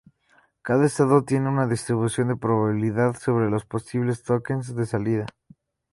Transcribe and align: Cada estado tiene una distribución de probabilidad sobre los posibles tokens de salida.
Cada 0.63 0.85
estado 0.87 1.25
tiene 1.25 1.47
una 1.49 1.67
distribución 1.67 2.29
de 2.29 2.35
probabilidad 2.35 3.15
sobre 3.19 3.51
los 3.51 3.65
posibles 3.65 4.23
tokens 4.23 4.73
de 4.75 4.87
salida. 4.87 5.25